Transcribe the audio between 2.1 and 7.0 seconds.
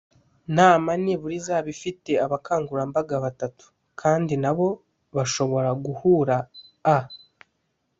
abakangurambaga batatu, kandi nabo bashobora guhugura a